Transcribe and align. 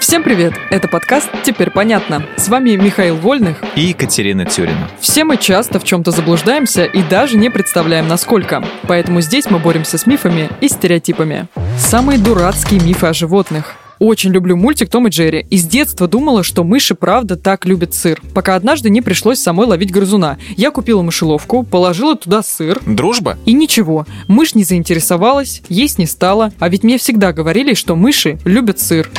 Всем 0.00 0.22
привет! 0.22 0.54
Это 0.70 0.86
подкаст 0.86 1.28
«Теперь 1.44 1.70
понятно». 1.70 2.24
С 2.36 2.48
вами 2.48 2.76
Михаил 2.76 3.16
Вольных 3.16 3.62
и 3.74 3.86
Екатерина 3.86 4.44
Тюрина. 4.44 4.88
Все 5.00 5.24
мы 5.24 5.36
часто 5.36 5.80
в 5.80 5.84
чем-то 5.84 6.12
заблуждаемся 6.12 6.84
и 6.84 7.02
даже 7.02 7.36
не 7.36 7.50
представляем, 7.50 8.06
насколько. 8.06 8.64
Поэтому 8.86 9.20
здесь 9.20 9.50
мы 9.50 9.58
боремся 9.58 9.98
с 9.98 10.06
мифами 10.06 10.48
и 10.60 10.68
стереотипами. 10.68 11.48
Самые 11.78 12.18
дурацкие 12.18 12.80
мифы 12.80 13.06
о 13.06 13.12
животных– 13.12 13.74
очень 13.98 14.30
люблю 14.30 14.56
мультик 14.56 14.88
«Том 14.90 15.08
и 15.08 15.10
Джерри». 15.10 15.44
И 15.50 15.58
с 15.58 15.64
детства 15.64 16.06
думала, 16.06 16.44
что 16.44 16.62
мыши 16.62 16.94
правда 16.94 17.36
так 17.36 17.66
любят 17.66 17.94
сыр. 17.94 18.20
Пока 18.32 18.54
однажды 18.54 18.90
не 18.90 19.02
пришлось 19.02 19.40
самой 19.40 19.66
ловить 19.66 19.90
грызуна. 19.90 20.38
Я 20.56 20.70
купила 20.70 21.02
мышеловку, 21.02 21.64
положила 21.64 22.14
туда 22.14 22.42
сыр. 22.42 22.80
Дружба? 22.86 23.36
И 23.44 23.52
ничего. 23.52 24.06
Мышь 24.28 24.54
не 24.54 24.62
заинтересовалась, 24.62 25.62
есть 25.68 25.98
не 25.98 26.06
стала. 26.06 26.52
А 26.60 26.68
ведь 26.68 26.84
мне 26.84 26.98
всегда 26.98 27.32
говорили, 27.32 27.74
что 27.74 27.96
мыши 27.96 28.38
любят 28.44 28.78
сыр. 28.78 29.10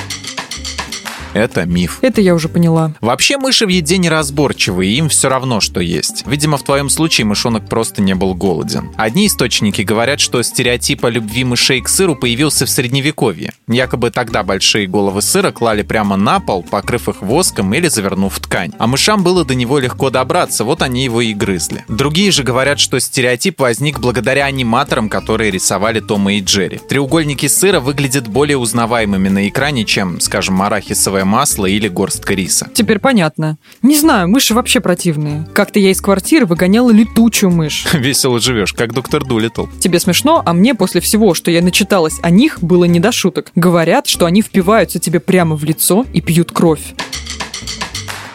Это 1.33 1.65
миф. 1.65 1.99
Это 2.01 2.21
я 2.21 2.33
уже 2.33 2.49
поняла. 2.49 2.93
Вообще 3.01 3.37
мыши 3.37 3.65
в 3.65 3.69
еде 3.69 3.97
неразборчивые, 3.97 4.93
им 4.97 5.09
все 5.09 5.29
равно, 5.29 5.59
что 5.59 5.79
есть. 5.79 6.23
Видимо, 6.25 6.57
в 6.57 6.63
твоем 6.63 6.89
случае 6.89 7.25
мышонок 7.25 7.69
просто 7.69 8.01
не 8.01 8.15
был 8.15 8.33
голоден. 8.33 8.91
Одни 8.97 9.27
источники 9.27 9.81
говорят, 9.81 10.19
что 10.19 10.41
стереотип 10.41 11.05
о 11.05 11.09
любви 11.09 11.43
мышей 11.43 11.81
к 11.81 11.89
сыру 11.89 12.15
появился 12.15 12.65
в 12.65 12.69
средневековье. 12.69 13.53
Якобы 13.67 14.11
тогда 14.11 14.43
большие 14.43 14.87
головы 14.87 15.21
сыра 15.21 15.51
клали 15.51 15.83
прямо 15.83 16.15
на 16.15 16.39
пол, 16.39 16.63
покрыв 16.63 17.09
их 17.09 17.21
воском 17.21 17.73
или 17.73 17.87
завернув 17.87 18.33
в 18.33 18.39
ткань. 18.39 18.71
А 18.79 18.87
мышам 18.87 19.23
было 19.23 19.45
до 19.45 19.55
него 19.55 19.79
легко 19.79 20.09
добраться, 20.09 20.63
вот 20.63 20.81
они 20.81 21.03
его 21.03 21.21
и 21.21 21.33
грызли. 21.33 21.85
Другие 21.87 22.31
же 22.31 22.43
говорят, 22.43 22.79
что 22.79 22.99
стереотип 22.99 23.59
возник 23.59 23.99
благодаря 23.99 24.45
аниматорам, 24.45 25.09
которые 25.09 25.51
рисовали 25.51 25.99
Тома 25.99 26.33
и 26.33 26.41
Джерри. 26.41 26.79
Треугольники 26.79 27.47
сыра 27.47 27.79
выглядят 27.79 28.27
более 28.27 28.57
узнаваемыми 28.57 29.29
на 29.29 29.47
экране, 29.47 29.85
чем, 29.85 30.19
скажем, 30.19 30.61
арахисовая 30.61 31.18
оливковое 31.19 31.25
масло 31.25 31.65
или 31.65 31.87
горстка 31.87 32.33
риса. 32.33 32.67
Теперь 32.73 32.99
понятно. 32.99 33.57
Не 33.81 33.95
знаю, 33.95 34.27
мыши 34.27 34.53
вообще 34.53 34.79
противные. 34.79 35.47
Как-то 35.53 35.79
я 35.79 35.91
из 35.91 36.01
квартиры 36.01 36.45
выгоняла 36.45 36.91
летучую 36.91 37.51
мышь. 37.51 37.87
Весело 37.93 38.39
живешь, 38.39 38.73
как 38.73 38.93
доктор 38.93 39.25
Дулитл. 39.25 39.65
Тебе 39.79 39.99
смешно, 39.99 40.41
а 40.45 40.53
мне 40.53 40.75
после 40.75 41.01
всего, 41.01 41.33
что 41.33 41.51
я 41.51 41.61
начиталась 41.61 42.19
о 42.21 42.29
них, 42.29 42.61
было 42.61 42.85
не 42.85 42.99
до 42.99 43.11
шуток. 43.11 43.51
Говорят, 43.55 44.07
что 44.07 44.25
они 44.25 44.41
впиваются 44.41 44.99
тебе 44.99 45.19
прямо 45.19 45.55
в 45.55 45.63
лицо 45.63 46.05
и 46.13 46.21
пьют 46.21 46.51
кровь 46.51 46.93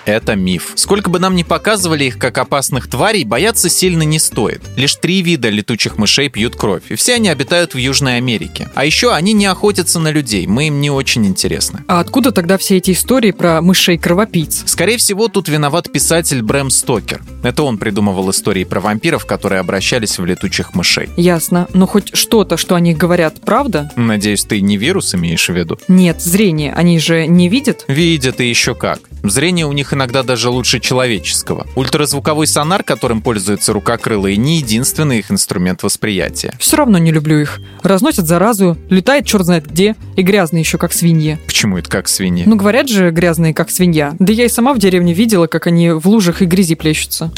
это 0.06 0.34
миф. 0.34 0.72
Сколько 0.74 1.10
бы 1.10 1.18
нам 1.18 1.34
ни 1.36 1.42
показывали 1.42 2.04
их 2.04 2.18
как 2.18 2.38
опасных 2.38 2.88
тварей, 2.88 3.24
бояться 3.24 3.68
сильно 3.68 4.02
не 4.02 4.18
стоит. 4.18 4.62
Лишь 4.76 4.96
три 4.96 5.22
вида 5.22 5.48
летучих 5.48 5.98
мышей 5.98 6.28
пьют 6.28 6.56
кровь, 6.56 6.82
и 6.88 6.94
все 6.94 7.14
они 7.14 7.28
обитают 7.28 7.74
в 7.74 7.78
Южной 7.78 8.16
Америке. 8.16 8.68
А 8.74 8.84
еще 8.84 9.12
они 9.12 9.32
не 9.32 9.46
охотятся 9.46 9.98
на 10.00 10.10
людей, 10.10 10.46
мы 10.46 10.68
им 10.68 10.80
не 10.80 10.90
очень 10.90 11.26
интересны. 11.26 11.84
А 11.88 12.00
откуда 12.00 12.32
тогда 12.32 12.58
все 12.58 12.76
эти 12.76 12.92
истории 12.92 13.30
про 13.30 13.60
мышей-кровопийц? 13.60 14.64
Скорее 14.66 14.98
всего, 14.98 15.28
тут 15.28 15.48
виноват 15.48 15.90
писатель 15.90 16.42
Брэм 16.42 16.70
Стокер. 16.70 17.22
Это 17.42 17.62
он 17.62 17.78
придумывал 17.78 18.30
истории 18.30 18.64
про 18.64 18.80
вампиров, 18.80 19.26
которые 19.26 19.60
обращались 19.60 20.18
в 20.18 20.24
летучих 20.24 20.74
мышей. 20.74 21.08
Ясно. 21.16 21.68
Но 21.72 21.86
хоть 21.86 22.14
что-то, 22.16 22.56
что 22.56 22.74
о 22.74 22.80
них 22.80 22.96
говорят, 22.96 23.40
правда? 23.40 23.90
Надеюсь, 23.96 24.44
ты 24.44 24.60
не 24.60 24.76
вирус 24.76 25.14
имеешь 25.14 25.48
в 25.48 25.52
виду? 25.52 25.78
Нет, 25.88 26.20
зрение. 26.20 26.72
Они 26.72 26.98
же 26.98 27.26
не 27.26 27.48
видят? 27.48 27.84
Видят 27.88 28.40
и 28.40 28.48
еще 28.48 28.74
как. 28.74 29.00
Зрение 29.22 29.66
у 29.66 29.72
них 29.72 29.93
иногда 29.94 30.22
даже 30.22 30.50
лучше 30.50 30.80
человеческого. 30.80 31.66
Ультразвуковой 31.74 32.46
сонар, 32.46 32.82
которым 32.82 33.22
пользуются 33.22 33.72
рукокрылые, 33.72 34.36
не 34.36 34.58
единственный 34.58 35.20
их 35.20 35.30
инструмент 35.30 35.82
восприятия. 35.82 36.52
Все 36.58 36.76
равно 36.76 36.98
не 36.98 37.10
люблю 37.10 37.38
их. 37.38 37.60
Разносят 37.82 38.26
заразу, 38.26 38.76
летает 38.90 39.26
черт 39.26 39.44
знает 39.46 39.66
где, 39.66 39.96
и 40.16 40.22
грязные 40.22 40.60
еще 40.60 40.78
как 40.78 40.92
свиньи. 40.92 41.38
Почему 41.46 41.78
это 41.78 41.88
как 41.88 42.08
свиньи? 42.08 42.44
Ну, 42.46 42.56
говорят 42.56 42.88
же, 42.88 43.10
грязные 43.10 43.54
как 43.54 43.70
свинья. 43.70 44.14
Да 44.18 44.32
я 44.32 44.44
и 44.44 44.48
сама 44.48 44.74
в 44.74 44.78
деревне 44.78 45.14
видела, 45.14 45.46
как 45.46 45.66
они 45.66 45.90
в 45.90 46.06
лужах 46.06 46.42
и 46.42 46.44
грязи 46.44 46.74
плещутся. 46.74 47.32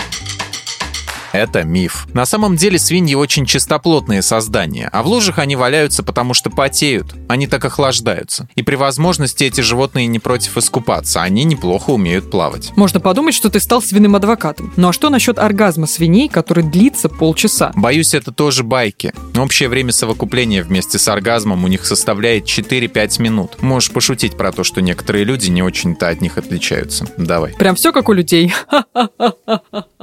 Это 1.32 1.64
миф. 1.64 2.06
На 2.12 2.26
самом 2.26 2.56
деле 2.56 2.78
свиньи 2.78 3.14
очень 3.14 3.46
чистоплотные 3.46 4.22
создания, 4.22 4.88
а 4.92 5.02
в 5.02 5.06
лужах 5.06 5.38
они 5.38 5.56
валяются, 5.56 6.02
потому 6.02 6.34
что 6.34 6.50
потеют. 6.50 7.14
Они 7.28 7.46
так 7.46 7.64
охлаждаются. 7.64 8.48
И 8.54 8.62
при 8.62 8.76
возможности 8.76 9.44
эти 9.44 9.60
животные 9.60 10.06
не 10.06 10.18
против 10.18 10.56
искупаться, 10.56 11.22
они 11.22 11.44
неплохо 11.44 11.90
умеют 11.90 12.30
плавать. 12.30 12.72
Можно 12.76 13.00
подумать, 13.00 13.34
что 13.34 13.50
ты 13.50 13.60
стал 13.60 13.82
свиным 13.82 14.16
адвокатом. 14.16 14.72
Ну 14.76 14.88
а 14.88 14.92
что 14.92 15.10
насчет 15.10 15.38
оргазма 15.38 15.86
свиней, 15.86 16.28
который 16.28 16.64
длится 16.64 17.08
полчаса? 17.08 17.72
Боюсь, 17.74 18.14
это 18.14 18.32
тоже 18.32 18.64
байки. 18.64 19.12
Общее 19.36 19.68
время 19.68 19.92
совокупления 19.92 20.62
вместе 20.62 20.98
с 20.98 21.08
оргазмом 21.08 21.64
у 21.64 21.68
них 21.68 21.84
составляет 21.86 22.44
4-5 22.44 23.22
минут. 23.22 23.62
Можешь 23.62 23.90
пошутить 23.90 24.36
про 24.36 24.52
то, 24.52 24.64
что 24.64 24.80
некоторые 24.80 25.24
люди 25.24 25.48
не 25.48 25.62
очень-то 25.62 26.08
от 26.08 26.20
них 26.20 26.38
отличаются. 26.38 27.06
Давай. 27.16 27.52
Прям 27.54 27.74
все 27.74 27.92
как 27.92 28.08
у 28.08 28.12
людей. 28.12 28.52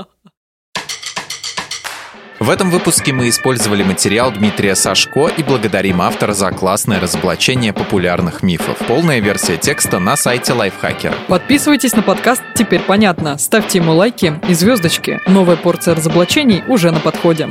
В 2.44 2.50
этом 2.50 2.70
выпуске 2.70 3.14
мы 3.14 3.30
использовали 3.30 3.84
материал 3.84 4.30
Дмитрия 4.30 4.76
Сашко 4.76 5.28
и 5.28 5.42
благодарим 5.44 6.02
автора 6.02 6.34
за 6.34 6.52
классное 6.52 7.00
разоблачение 7.00 7.72
популярных 7.72 8.44
мифов. 8.44 8.78
Полная 8.86 9.22
версия 9.22 9.56
текста 9.56 9.98
на 9.98 10.18
сайте 10.18 10.52
Лайфхакера. 10.52 11.16
Подписывайтесь 11.30 11.96
на 11.96 12.02
подкаст 12.02 12.42
«Теперь 12.54 12.81
понятно», 12.81 13.38
ставьте 13.38 13.78
ему 13.78 13.94
лайки 13.94 14.42
и 14.50 14.54
звездочки. 14.56 15.22
Новая 15.26 15.56
порция 15.56 15.96
разоблачений 15.96 16.66
уже 16.68 16.92
на 16.92 17.00
подходе. 17.00 17.48